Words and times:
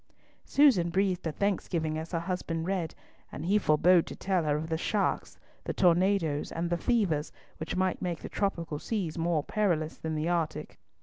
Susan 0.45 0.89
breathed 0.89 1.27
a 1.27 1.31
thanksgiving 1.31 1.95
as 1.95 2.11
her 2.11 2.21
husband 2.21 2.65
read, 2.65 2.95
and 3.31 3.45
he 3.45 3.59
forbore 3.59 4.01
to 4.03 4.15
tell 4.15 4.43
her 4.45 4.55
of 4.55 4.67
the 4.67 4.75
sharks, 4.79 5.37
the 5.65 5.73
tornadoes, 5.75 6.51
and 6.51 6.71
the 6.71 6.75
fevers 6.75 7.31
which 7.57 7.75
might 7.75 8.01
make 8.01 8.21
the 8.21 8.27
tropical 8.27 8.79
seas 8.79 9.15
more 9.15 9.43
perilous 9.43 9.97
than 9.99 10.15
the 10.15 10.27
Arctic. 10.27 10.79